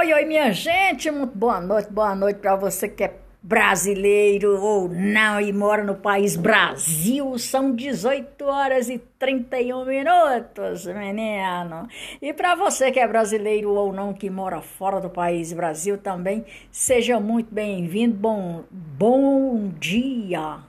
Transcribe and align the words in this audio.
Oi, 0.00 0.14
oi, 0.14 0.24
minha 0.24 0.50
gente, 0.50 1.10
muito 1.10 1.36
boa 1.36 1.60
noite, 1.60 1.92
boa 1.92 2.14
noite 2.14 2.38
para 2.38 2.56
você 2.56 2.88
que 2.88 3.04
é 3.04 3.20
brasileiro 3.42 4.58
ou 4.58 4.88
não 4.88 5.38
e 5.38 5.52
mora 5.52 5.84
no 5.84 5.94
país 5.94 6.36
Brasil. 6.36 7.38
São 7.38 7.76
18 7.76 8.42
horas 8.46 8.88
e 8.88 8.96
31 9.18 9.84
minutos, 9.84 10.86
menino. 10.86 11.86
E 12.22 12.32
para 12.32 12.54
você 12.54 12.90
que 12.90 12.98
é 12.98 13.06
brasileiro 13.06 13.74
ou 13.74 13.92
não, 13.92 14.14
que 14.14 14.30
mora 14.30 14.62
fora 14.62 15.02
do 15.02 15.10
país 15.10 15.52
Brasil 15.52 15.98
também, 15.98 16.46
seja 16.72 17.20
muito 17.20 17.52
bem-vindo. 17.52 18.16
Bom, 18.16 18.64
bom 18.70 19.68
dia, 19.78 20.60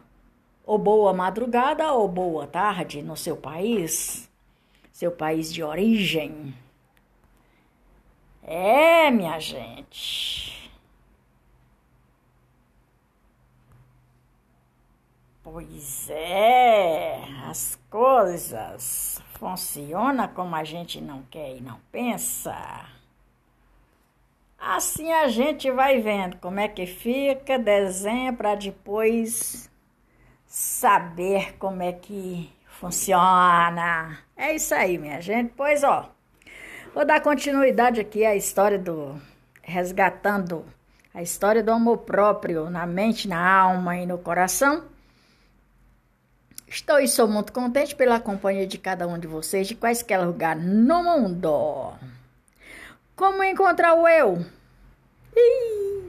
ou 0.65 0.77
boa 0.77 1.13
madrugada, 1.13 1.93
ou 1.93 2.05
boa 2.09 2.47
tarde 2.47 3.01
no 3.01 3.15
seu 3.15 3.37
país, 3.37 4.29
seu 4.91 5.09
país 5.09 5.53
de 5.53 5.63
origem. 5.63 6.53
É, 8.43 9.11
minha 9.11 9.39
gente. 9.39 10.71
Pois 15.43 16.09
é, 16.09 17.19
as 17.49 17.77
coisas 17.89 19.21
funcionam 19.39 20.27
como 20.29 20.55
a 20.55 20.63
gente 20.63 21.01
não 21.01 21.23
quer 21.23 21.57
e 21.57 21.61
não 21.61 21.79
pensa. 21.91 22.85
Assim 24.57 25.11
a 25.11 25.27
gente 25.27 25.71
vai 25.71 25.99
vendo 25.99 26.37
como 26.37 26.59
é 26.59 26.67
que 26.67 26.85
fica, 26.85 27.57
desenha 27.57 28.31
para 28.31 28.53
depois 28.55 29.69
saber 30.45 31.57
como 31.57 31.81
é 31.81 31.91
que 31.91 32.51
funciona. 32.65 34.19
É 34.37 34.53
isso 34.53 34.73
aí, 34.75 34.97
minha 34.97 35.19
gente. 35.21 35.53
Pois 35.57 35.83
ó, 35.83 36.09
Vou 36.93 37.05
dar 37.05 37.21
continuidade 37.21 38.01
aqui 38.01 38.25
à 38.25 38.35
história 38.35 38.77
do 38.77 39.15
resgatando 39.63 40.65
a 41.13 41.21
história 41.21 41.63
do 41.63 41.71
amor 41.71 41.99
próprio 41.99 42.69
na 42.69 42.85
mente, 42.85 43.29
na 43.29 43.39
alma 43.39 43.97
e 43.97 44.05
no 44.05 44.17
coração. 44.17 44.83
Estou 46.67 46.99
e 46.99 47.07
sou 47.07 47.29
muito 47.29 47.53
contente 47.53 47.95
pela 47.95 48.19
companhia 48.19 48.67
de 48.67 48.77
cada 48.77 49.07
um 49.07 49.17
de 49.17 49.25
vocês 49.25 49.67
de 49.67 49.75
quaisquer 49.75 50.19
lugar 50.19 50.57
no 50.57 51.01
mundo. 51.01 51.93
Como 53.15 53.41
encontrar 53.41 53.93
o 53.93 54.05
eu? 54.05 54.45
Ih. 55.33 56.03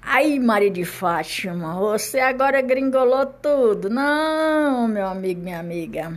Aí, 0.00 0.38
Maria 0.40 0.70
de 0.70 0.84
Fátima, 0.84 1.74
você 1.74 2.20
agora 2.20 2.62
gringolou 2.62 3.26
tudo. 3.26 3.90
Não, 3.90 4.88
meu 4.88 5.06
amigo, 5.06 5.42
minha 5.42 5.60
amiga. 5.60 6.12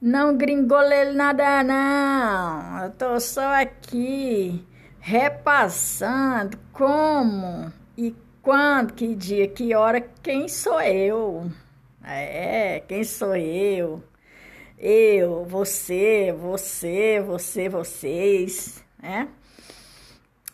Não 0.00 0.36
gringolei 0.36 1.12
nada, 1.12 1.64
não. 1.64 2.84
Eu 2.84 2.90
tô 2.92 3.18
só 3.18 3.60
aqui 3.60 4.64
repassando 5.00 6.56
como 6.72 7.72
e 7.96 8.14
quando, 8.40 8.92
que 8.92 9.12
dia, 9.16 9.48
que 9.48 9.74
hora, 9.74 10.00
quem 10.22 10.46
sou 10.46 10.80
eu. 10.80 11.50
É, 12.04 12.80
quem 12.86 13.02
sou 13.02 13.34
eu? 13.34 14.00
Eu, 14.78 15.44
você, 15.44 16.32
você, 16.32 17.20
você, 17.20 17.68
vocês, 17.68 18.84
né? 19.02 19.28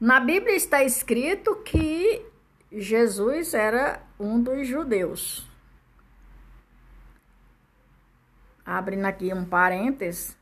na 0.00 0.20
Bíblia 0.20 0.56
está 0.56 0.82
escrito 0.82 1.56
que 1.56 2.24
Jesus 2.72 3.54
era 3.54 4.02
um 4.18 4.40
dos 4.40 4.66
judeus. 4.66 5.46
Abrindo 8.64 9.06
aqui 9.06 9.32
um 9.32 9.44
parênteses. 9.44 10.36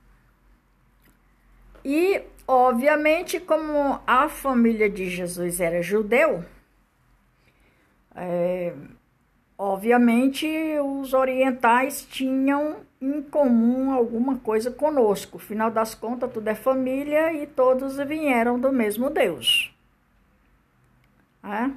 E, 1.84 2.22
obviamente, 2.47 3.38
como 3.38 4.00
a 4.06 4.28
família 4.28 4.91
de 4.91 5.08
Jesus 5.08 5.60
era 5.60 5.81
judeu, 5.82 6.44
é, 8.14 8.75
obviamente 9.58 10.47
os 10.81 11.12
orientais 11.12 12.03
tinham 12.03 12.85
em 13.00 13.22
comum 13.22 13.92
alguma 13.92 14.38
coisa 14.38 14.70
conosco. 14.70 15.38
Final 15.38 15.70
das 15.70 15.94
contas, 15.94 16.32
tudo 16.32 16.48
é 16.48 16.54
família 16.54 17.32
e 17.32 17.46
todos 17.46 17.96
vieram 17.96 18.58
do 18.58 18.72
mesmo 18.72 19.10
Deus. 19.10 19.72
É? 21.42 21.70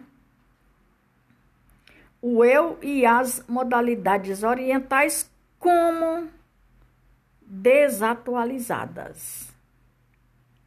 O 2.21 2.43
eu 2.43 2.77
e 2.81 3.05
as 3.05 3.45
modalidades 3.47 4.43
orientais 4.43 5.31
como 5.57 6.27
desatualizadas. 7.41 9.49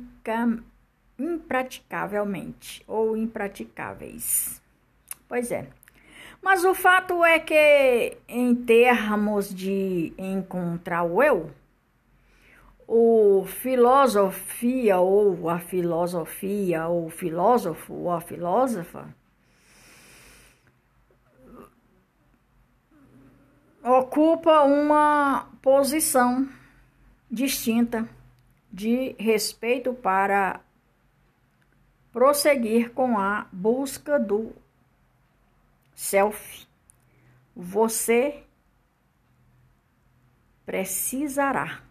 impraticavelmente 1.19 2.83
ou 2.87 3.17
impraticáveis. 3.17 4.61
Pois 5.29 5.51
é. 5.51 5.69
Mas 6.47 6.65
o 6.65 6.75
fato 6.75 7.25
é 7.25 7.41
que, 7.41 8.17
em 8.29 8.55
termos 8.55 9.53
de 9.53 10.13
encontrar 10.17 11.03
o 11.03 11.21
eu, 11.21 11.51
o 12.87 13.45
filosofia 13.49 14.97
ou 14.99 15.51
a 15.51 15.59
filosofia 15.59 16.87
ou 16.87 17.07
o 17.07 17.11
filósofo 17.11 17.93
ou 17.93 18.13
a 18.13 18.21
filósofa 18.21 19.13
ocupa 23.83 24.63
uma 24.63 25.49
posição 25.61 26.49
distinta 27.29 28.09
de 28.73 29.17
respeito 29.19 29.93
para 29.93 30.61
prosseguir 32.13 32.93
com 32.93 33.19
a 33.19 33.49
busca 33.51 34.17
do 34.17 34.55
self, 35.97 36.69
você 37.55 38.45
precisará. 40.67 41.83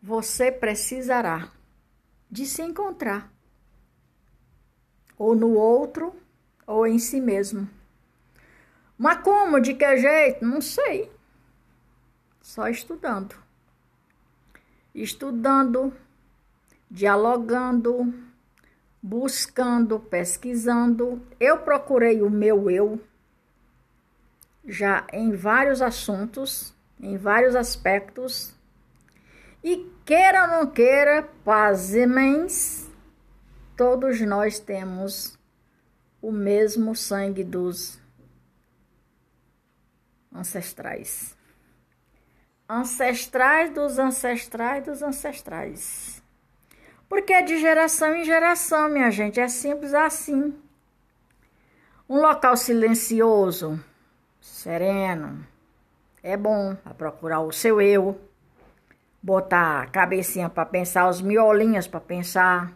Você 0.00 0.52
precisará 0.52 1.50
de 2.30 2.46
se 2.46 2.62
encontrar, 2.62 3.32
ou 5.18 5.34
no 5.34 5.54
outro, 5.54 6.14
ou 6.64 6.86
em 6.86 7.00
si 7.00 7.20
mesmo. 7.20 7.68
Mas 8.96 9.20
como? 9.22 9.60
De 9.60 9.74
que 9.74 9.96
jeito? 9.96 10.44
Não 10.44 10.60
sei. 10.60 11.10
Só 12.40 12.68
estudando. 12.68 13.34
Estudando, 14.94 15.92
dialogando, 16.90 18.27
buscando, 19.02 19.98
pesquisando. 19.98 21.22
Eu 21.38 21.58
procurei 21.58 22.22
o 22.22 22.30
meu 22.30 22.70
eu 22.70 23.00
já 24.66 25.06
em 25.12 25.32
vários 25.32 25.80
assuntos, 25.80 26.74
em 27.00 27.16
vários 27.16 27.56
aspectos, 27.56 28.54
E 29.62 29.90
queira 30.04 30.42
ou 30.42 30.48
não 30.48 30.70
queira, 30.70 31.28
pasmens, 31.44 32.88
todos 33.76 34.20
nós 34.20 34.60
temos 34.60 35.36
o 36.22 36.30
mesmo 36.30 36.94
sangue 36.94 37.42
dos 37.42 37.98
ancestrais. 40.32 41.36
Ancestrais 42.68 43.74
dos 43.74 43.98
ancestrais 43.98 44.84
dos 44.84 45.02
ancestrais. 45.02 46.17
Porque 47.08 47.32
é 47.32 47.42
de 47.42 47.58
geração 47.58 48.14
em 48.14 48.24
geração, 48.24 48.88
minha 48.88 49.10
gente, 49.10 49.40
é 49.40 49.48
simples 49.48 49.94
assim. 49.94 50.54
Um 52.08 52.20
local 52.20 52.56
silencioso, 52.56 53.82
sereno, 54.40 55.46
é 56.22 56.36
bom 56.36 56.74
para 56.74 56.94
procurar 56.94 57.40
o 57.40 57.52
seu 57.52 57.80
eu, 57.80 58.20
botar 59.22 59.82
a 59.82 59.86
cabecinha 59.86 60.48
para 60.48 60.66
pensar, 60.66 61.08
os 61.08 61.20
miolinhos 61.20 61.86
para 61.86 62.00
pensar, 62.00 62.72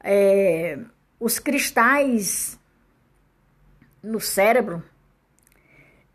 é, 0.00 0.78
os 1.18 1.38
cristais 1.38 2.58
no 4.02 4.20
cérebro, 4.20 4.82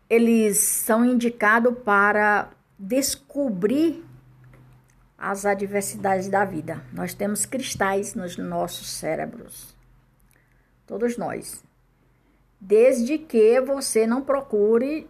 eles 0.08 0.58
são 0.58 1.04
indicados 1.04 1.76
para 1.84 2.50
descobrir 2.78 4.04
as 5.20 5.44
adversidades 5.44 6.28
da 6.28 6.46
vida. 6.46 6.82
Nós 6.94 7.12
temos 7.12 7.44
cristais 7.44 8.14
nos 8.14 8.38
nossos 8.38 8.88
cérebros. 8.88 9.76
Todos 10.86 11.18
nós. 11.18 11.62
Desde 12.58 13.18
que 13.18 13.60
você 13.60 14.06
não 14.06 14.22
procure 14.22 15.08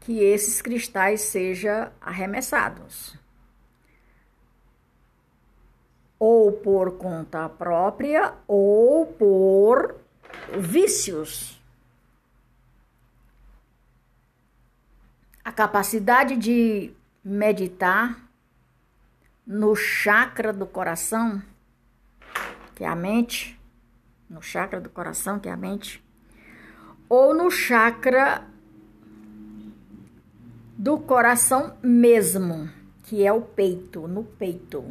que 0.00 0.20
esses 0.20 0.62
cristais 0.62 1.20
sejam 1.20 1.90
arremessados. 2.00 3.14
Ou 6.18 6.50
por 6.50 6.96
conta 6.96 7.46
própria 7.46 8.34
ou 8.48 9.06
por 9.06 9.96
vícios. 10.58 11.62
A 15.44 15.52
capacidade 15.52 16.36
de 16.36 16.94
meditar 17.24 18.20
no 19.46 19.74
chakra 19.74 20.52
do 20.52 20.66
coração, 20.66 21.42
que 22.74 22.84
é 22.84 22.86
a 22.86 22.94
mente, 22.94 23.58
no 24.28 24.42
chakra 24.42 24.80
do 24.80 24.90
coração, 24.90 25.38
que 25.38 25.48
é 25.48 25.52
a 25.52 25.56
mente, 25.56 26.04
ou 27.08 27.34
no 27.34 27.50
chakra 27.50 28.46
do 30.76 30.98
coração 30.98 31.76
mesmo, 31.82 32.68
que 33.04 33.24
é 33.24 33.32
o 33.32 33.40
peito, 33.40 34.08
no 34.08 34.24
peito. 34.24 34.84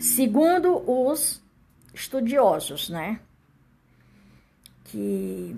Segundo 0.00 0.82
os 0.90 1.42
estudiosos, 1.92 2.88
né? 2.88 3.20
Que 4.84 5.56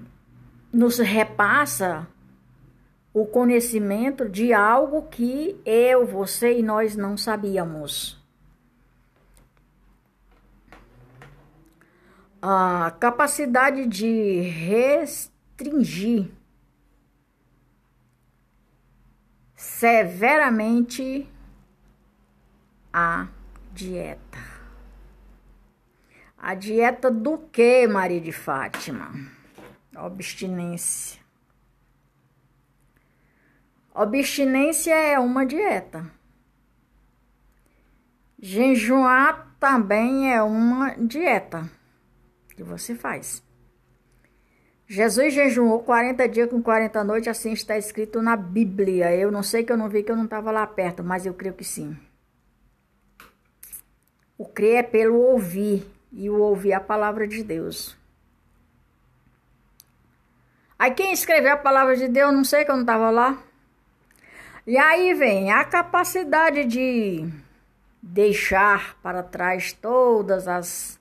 nos 0.73 0.99
repassa 0.99 2.06
o 3.14 3.25
conhecimento 3.25 4.28
de 4.28 4.52
algo 4.52 5.02
que 5.02 5.58
eu, 5.64 6.05
você 6.05 6.58
e 6.58 6.62
nós 6.64 6.96
não 6.96 7.16
sabíamos. 7.16 8.20
A 12.43 12.94
capacidade 12.99 13.87
de 13.87 14.40
restringir 14.40 16.28
severamente 19.55 21.31
a 22.93 23.28
dieta. 23.72 24.55
A 26.37 26.55
dieta 26.55 27.10
do 27.10 27.38
que, 27.38 27.87
Maria 27.87 28.20
de 28.20 28.32
Fátima? 28.32 29.12
Abstinência. 29.94 31.24
Abstinência 33.94 34.93
é 34.93 35.19
uma 35.19 35.46
dieta. 35.46 36.11
Jejuar 38.38 39.55
também 39.61 40.32
é 40.32 40.43
uma 40.43 40.94
dieta 40.96 41.70
que 42.56 42.62
você 42.62 42.94
faz. 42.94 43.43
Jesus 44.87 45.32
jejuou 45.32 45.81
40 45.82 46.29
dias 46.29 46.50
com 46.50 46.62
40 46.62 47.05
noites, 47.05 47.29
assim 47.29 47.52
está 47.52 47.79
escrito 47.79 48.20
na 48.20 48.37
Bíblia. 48.37 49.14
Eu 49.14 49.31
não 49.31 49.43
sei 49.43 49.64
que 49.64 49.73
eu 49.73 49.76
não 49.76 49.88
vi 49.88 50.02
que 50.02 50.11
eu 50.11 50.17
não 50.17 50.25
estava 50.25 50.50
lá 50.50 50.67
perto, 50.67 51.02
mas 51.02 51.25
eu 51.25 51.32
creio 51.32 51.55
que 51.55 51.64
sim. 51.64 51.96
O 54.37 54.44
crer 54.44 54.76
é 54.76 54.82
pelo 54.82 55.19
ouvir, 55.19 55.87
e 56.12 56.29
o 56.29 56.38
ouvir 56.38 56.73
a 56.73 56.81
palavra 56.81 57.26
de 57.26 57.43
Deus. 57.43 57.96
Aí 60.79 60.91
quem 60.91 61.12
escreveu 61.12 61.52
a 61.52 61.56
palavra 61.56 61.96
de 61.96 62.08
Deus, 62.08 62.35
não 62.35 62.44
sei 62.44 62.64
que 62.64 62.70
eu 62.70 62.75
não 62.76 62.82
estava 62.82 63.11
lá. 63.11 63.38
E 64.66 64.78
aí 64.78 65.12
vem 65.12 65.52
a 65.52 65.62
capacidade 65.62 66.64
de 66.64 67.28
deixar 68.00 68.96
para 69.02 69.22
trás 69.22 69.75
todas 69.75 70.49
as 70.49 70.99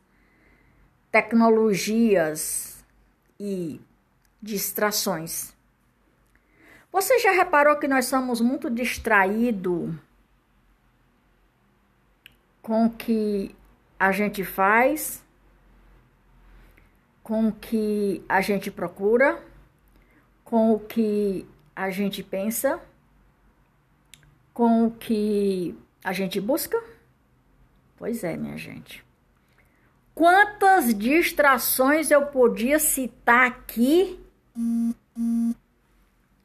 tecnologias 1.10 2.84
e 3.40 3.80
distrações. 4.42 5.56
Você 6.92 7.20
já 7.20 7.32
reparou 7.32 7.78
que 7.78 7.88
nós 7.88 8.06
somos 8.06 8.42
muito 8.42 8.70
distraídos 8.70 9.96
com 12.62 12.88
o 12.88 12.90
que 12.90 13.56
a 13.98 14.12
gente 14.12 14.44
faz, 14.44 15.24
com 17.24 17.48
o 17.48 17.52
que 17.54 18.22
a 18.28 18.42
gente 18.42 18.70
procura, 18.70 19.42
com 20.44 20.74
o 20.74 20.80
que 20.82 21.48
a 21.74 21.90
gente 21.90 22.22
pensa, 22.22 22.82
com 24.54 24.88
o 24.88 24.92
que 24.92 25.76
a 26.04 26.14
gente 26.14 26.40
busca? 26.40 26.82
Pois 27.98 28.24
é, 28.24 28.38
minha 28.38 28.58
gente. 28.58 29.04
Quantas 30.14 30.94
distrações 30.94 32.12
eu 32.12 32.28
podia 32.28 32.78
citar 32.78 33.48
aqui 33.48 34.20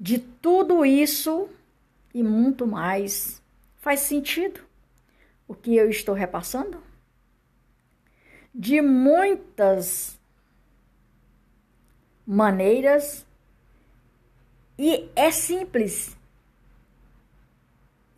de 0.00 0.18
tudo 0.18 0.84
isso 0.86 1.48
e 2.14 2.22
muito 2.22 2.66
mais? 2.66 3.42
Faz 3.76 4.00
sentido 4.00 4.60
o 5.46 5.54
que 5.54 5.76
eu 5.76 5.90
estou 5.90 6.14
repassando? 6.14 6.82
De 8.54 8.80
muitas 8.80 10.18
maneiras 12.26 13.26
e 14.78 15.10
é 15.16 15.30
simples 15.30 16.17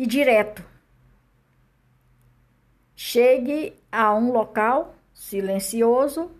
e 0.00 0.06
direto. 0.06 0.64
Chegue 2.96 3.74
a 3.92 4.14
um 4.14 4.32
local 4.32 4.94
silencioso 5.12 6.30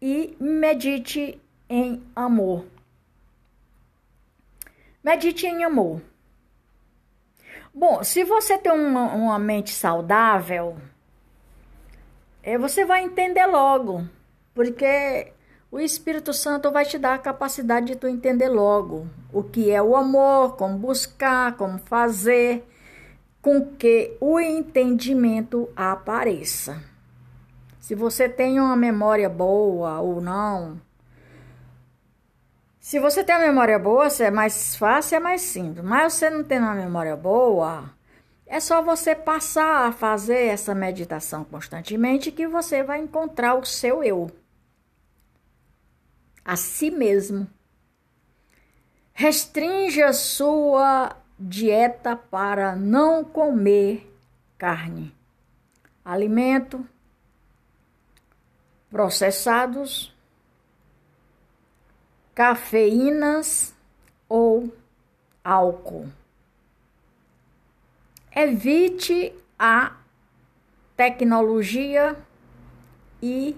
e 0.00 0.34
medite 0.40 1.38
em 1.68 2.02
amor. 2.16 2.64
Medite 5.04 5.46
em 5.46 5.62
amor. 5.62 6.00
Bom, 7.74 8.02
se 8.02 8.24
você 8.24 8.56
tem 8.56 8.72
uma, 8.72 9.12
uma 9.12 9.38
mente 9.38 9.70
saudável, 9.70 10.78
é, 12.42 12.56
você 12.56 12.82
vai 12.82 13.04
entender 13.04 13.44
logo, 13.44 14.08
porque 14.54 15.34
o 15.70 15.78
Espírito 15.78 16.32
Santo 16.32 16.70
vai 16.70 16.84
te 16.84 16.98
dar 16.98 17.14
a 17.14 17.18
capacidade 17.18 17.86
de 17.86 17.96
tu 17.96 18.08
entender 18.08 18.48
logo 18.48 19.06
o 19.32 19.42
que 19.42 19.70
é 19.70 19.82
o 19.82 19.94
amor, 19.94 20.56
como 20.56 20.78
buscar, 20.78 21.56
como 21.56 21.78
fazer, 21.78 22.66
com 23.42 23.64
que 23.76 24.16
o 24.20 24.40
entendimento 24.40 25.68
apareça. 25.76 26.82
Se 27.80 27.94
você 27.94 28.28
tem 28.28 28.58
uma 28.60 28.76
memória 28.76 29.28
boa 29.28 30.00
ou 30.00 30.20
não. 30.20 30.80
Se 32.80 32.98
você 32.98 33.22
tem 33.22 33.36
uma 33.36 33.46
memória 33.46 33.78
boa, 33.78 34.08
é 34.20 34.30
mais 34.30 34.74
fácil, 34.74 35.16
é 35.16 35.20
mais 35.20 35.42
simples. 35.42 35.84
Mas 35.84 36.14
você 36.14 36.30
não 36.30 36.42
tem 36.42 36.58
uma 36.58 36.74
memória 36.74 37.14
boa, 37.14 37.90
é 38.46 38.60
só 38.60 38.80
você 38.80 39.14
passar 39.14 39.86
a 39.86 39.92
fazer 39.92 40.46
essa 40.46 40.74
meditação 40.74 41.44
constantemente 41.44 42.32
que 42.32 42.46
você 42.46 42.82
vai 42.82 42.98
encontrar 43.00 43.54
o 43.54 43.64
seu 43.66 44.02
eu. 44.02 44.30
A 46.48 46.56
si 46.56 46.90
mesmo. 46.90 47.46
Restrinja 49.12 50.14
sua 50.14 51.14
dieta 51.38 52.16
para 52.16 52.74
não 52.74 53.22
comer 53.22 54.10
carne, 54.56 55.14
alimento 56.02 56.88
processados, 58.90 60.16
cafeínas 62.34 63.74
ou 64.26 64.74
álcool. 65.44 66.08
Evite 68.34 69.34
a 69.58 69.98
tecnologia 70.96 72.16
e 73.20 73.54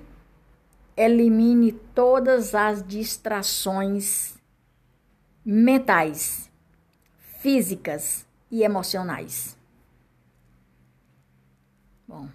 elimine 1.01 1.73
todas 1.73 2.55
as 2.55 2.87
distrações 2.87 4.35
mentais, 5.43 6.51
físicas 7.39 8.27
e 8.51 8.63
emocionais. 8.63 9.57
Bom. 12.07 12.29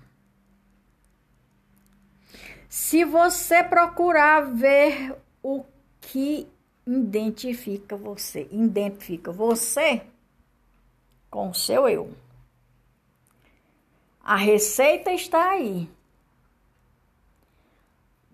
Se 2.67 3.05
você 3.05 3.63
procurar 3.63 4.41
ver 4.51 5.15
o 5.43 5.63
que 6.01 6.47
identifica 6.87 7.95
você, 7.95 8.47
identifica 8.51 9.31
você 9.31 10.01
com 11.29 11.51
o 11.51 11.53
seu 11.53 11.87
eu. 11.87 12.11
A 14.23 14.35
receita 14.35 15.11
está 15.11 15.51
aí 15.51 15.87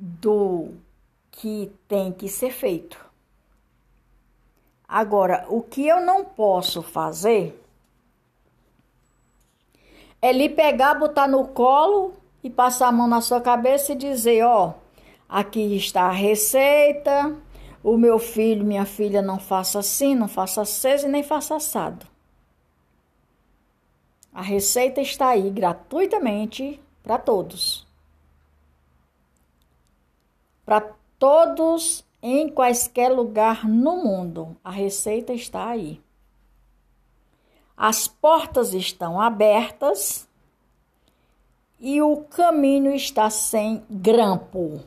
do 0.02 0.70
que 1.30 1.72
tem 1.88 2.12
que 2.12 2.28
ser 2.28 2.52
feito. 2.52 2.98
Agora, 4.88 5.46
o 5.48 5.62
que 5.62 5.88
eu 5.88 6.02
não 6.02 6.26
posso 6.26 6.82
fazer 6.82 7.64
é 10.20 10.34
lhe 10.34 10.50
pegar, 10.50 10.96
botar 10.96 11.28
no 11.28 11.48
colo 11.50 12.16
e 12.44 12.50
passar 12.50 12.88
a 12.88 12.92
mão 12.92 13.08
na 13.08 13.22
sua 13.22 13.40
cabeça 13.40 13.94
e 13.94 13.96
dizer: 13.96 14.44
Ó, 14.44 14.74
aqui 15.30 15.76
está 15.76 16.04
a 16.06 16.12
receita. 16.12 17.38
O 17.84 17.96
meu 17.98 18.20
filho, 18.20 18.66
minha 18.66 18.86
filha, 18.86 19.22
não 19.22 19.40
faça 19.40 19.80
assim, 19.80 20.14
não 20.14 20.28
faça 20.28 20.62
aceso 20.62 21.08
e 21.08 21.10
nem 21.10 21.24
faça 21.24 21.56
assado. 21.56 22.06
A 24.34 24.42
receita 24.42 25.02
está 25.02 25.30
aí 25.30 25.50
gratuitamente 25.50 26.80
para 27.04 27.18
todos. 27.18 27.91
Para 30.66 30.82
todos 31.18 32.06
em 32.22 32.50
quaisquer 32.50 33.12
lugar 33.12 33.68
no 33.68 33.98
mundo, 33.98 34.56
a 34.64 34.70
receita 34.70 35.34
está 35.34 35.68
aí. 35.68 36.02
As 37.76 38.08
portas 38.08 38.74
estão 38.74 39.20
abertas 39.20 40.28
e 41.80 42.02
o 42.02 42.18
caminho 42.18 42.94
está 42.94 43.30
sem 43.30 43.84
grampo. 43.90 44.84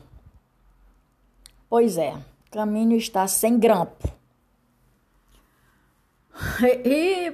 Pois 1.69 1.97
é, 1.97 2.13
o 2.13 2.51
caminho 2.51 2.95
está 2.95 3.27
sem 3.27 3.59
grampo. 3.59 4.07
E, 6.85 7.33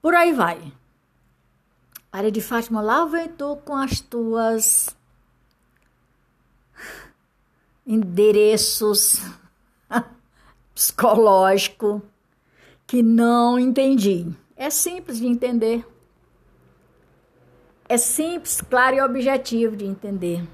por 0.00 0.14
aí 0.14 0.32
vai. 0.32 0.72
Maria 2.12 2.30
de 2.30 2.40
Fátima, 2.40 2.80
lá 2.80 3.04
vem 3.04 3.28
tu 3.28 3.56
com 3.64 3.74
as 3.74 3.98
tuas 3.98 4.96
endereços 7.86 9.20
psicológico 10.74 12.02
que 12.86 13.02
não 13.02 13.58
entendi. 13.58 14.26
É 14.56 14.70
simples 14.70 15.18
de 15.18 15.26
entender. 15.26 15.86
É 17.88 17.96
simples, 17.96 18.60
claro 18.60 18.96
e 18.96 19.00
objetivo 19.00 19.76
de 19.76 19.84
entender. 19.84 20.46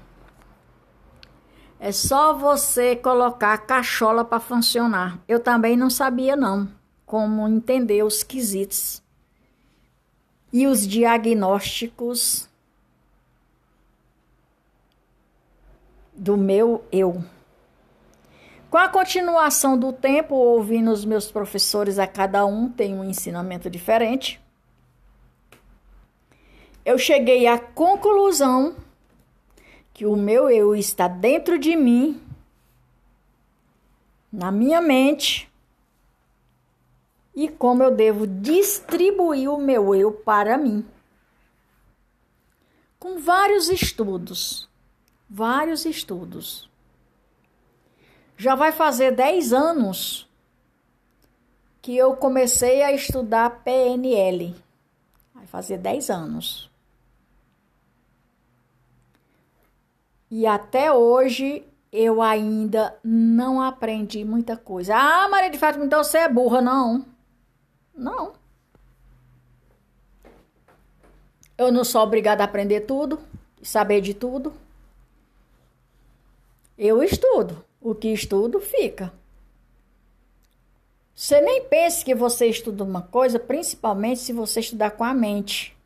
É 1.79 1.91
só 1.91 2.33
você 2.33 2.95
colocar 2.95 3.53
a 3.53 3.57
cachola 3.57 4.23
para 4.23 4.39
funcionar. 4.39 5.19
Eu 5.27 5.39
também 5.39 5.75
não 5.75 5.89
sabia 5.89 6.35
não 6.35 6.69
como 7.05 7.47
entender 7.47 8.03
os 8.03 8.21
quesitos 8.23 9.01
e 10.53 10.67
os 10.67 10.87
diagnósticos 10.87 12.47
do 16.21 16.37
meu 16.37 16.85
eu. 16.91 17.23
Com 18.69 18.77
a 18.77 18.87
continuação 18.87 19.77
do 19.77 19.91
tempo, 19.91 20.35
ouvindo 20.35 20.91
os 20.91 21.03
meus 21.03 21.29
professores, 21.29 21.99
a 21.99 22.07
cada 22.07 22.45
um 22.45 22.69
tem 22.69 22.93
um 22.93 23.03
ensinamento 23.03 23.69
diferente 23.69 24.41
eu 26.83 26.97
cheguei 26.97 27.47
à 27.47 27.59
conclusão 27.59 28.75
que 29.93 30.05
o 30.05 30.15
meu 30.15 30.49
eu 30.49 30.75
está 30.75 31.07
dentro 31.07 31.59
de 31.59 31.75
mim, 31.75 32.21
na 34.31 34.51
minha 34.51 34.81
mente, 34.81 35.51
e 37.35 37.47
como 37.47 37.83
eu 37.83 37.91
devo 37.91 38.25
distribuir 38.25 39.49
o 39.49 39.57
meu 39.57 39.93
eu 39.93 40.11
para 40.11 40.57
mim. 40.57 40.85
Com 42.97 43.19
vários 43.19 43.69
estudos, 43.69 44.67
vários 45.31 45.85
estudos. 45.85 46.69
Já 48.35 48.53
vai 48.53 48.73
fazer 48.73 49.11
10 49.11 49.53
anos 49.53 50.29
que 51.81 51.95
eu 51.95 52.17
comecei 52.17 52.83
a 52.83 52.91
estudar 52.91 53.63
PNL. 53.63 54.53
Vai 55.33 55.45
fazer 55.45 55.77
10 55.77 56.09
anos. 56.09 56.69
E 60.29 60.45
até 60.45 60.91
hoje 60.91 61.63
eu 61.91 62.21
ainda 62.21 62.97
não 63.03 63.61
aprendi 63.61 64.25
muita 64.25 64.57
coisa. 64.57 64.95
Ah, 64.95 65.29
Maria 65.29 65.49
de 65.49 65.57
Fátima, 65.57 65.85
então 65.85 66.03
você 66.03 66.19
é 66.19 66.29
burra, 66.29 66.61
não. 66.61 67.05
Não. 67.95 68.33
Eu 71.57 71.71
não 71.71 71.83
sou 71.83 72.01
obrigada 72.01 72.43
a 72.43 72.45
aprender 72.45 72.81
tudo, 72.81 73.19
saber 73.61 74.01
de 74.01 74.13
tudo. 74.13 74.53
Eu 76.83 77.03
estudo. 77.03 77.63
O 77.79 77.93
que 77.93 78.07
estudo 78.07 78.59
fica. 78.59 79.13
Você 81.13 81.39
nem 81.39 81.65
pense 81.65 82.03
que 82.03 82.15
você 82.15 82.47
estuda 82.47 82.83
uma 82.83 83.03
coisa, 83.03 83.37
principalmente 83.37 84.21
se 84.21 84.33
você 84.33 84.61
estudar 84.61 84.89
com 84.89 85.03
a 85.03 85.13
mente, 85.13 85.77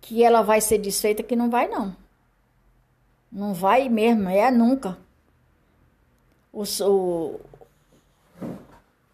que 0.00 0.24
ela 0.24 0.42
vai 0.42 0.60
ser 0.60 0.78
desfeita, 0.78 1.22
que 1.22 1.36
não 1.36 1.48
vai 1.48 1.68
não. 1.68 1.94
Não 3.30 3.54
vai 3.54 3.88
mesmo, 3.88 4.28
é 4.28 4.50
nunca. 4.50 4.98
O, 6.52 6.64
o, 6.82 7.40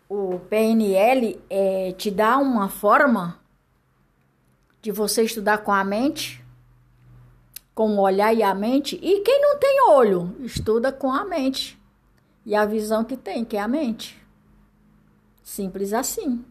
o 0.08 0.38
PNL 0.48 1.38
é, 1.50 1.92
te 1.92 2.10
dá 2.10 2.38
uma 2.38 2.70
forma 2.70 3.38
de 4.80 4.90
você 4.90 5.22
estudar 5.22 5.58
com 5.58 5.72
a 5.72 5.84
mente, 5.84 6.42
com 7.76 7.90
o 7.90 8.00
olhar 8.00 8.34
e 8.34 8.42
a 8.42 8.54
mente. 8.54 8.98
E 9.02 9.20
quem 9.20 9.38
não 9.38 9.58
tem 9.58 9.82
olho, 9.90 10.34
estuda 10.40 10.90
com 10.90 11.12
a 11.12 11.26
mente. 11.26 11.78
E 12.46 12.54
a 12.54 12.64
visão 12.64 13.04
que 13.04 13.18
tem, 13.18 13.44
que 13.44 13.54
é 13.54 13.60
a 13.60 13.68
mente. 13.68 14.18
Simples 15.42 15.92
assim. 15.92 16.42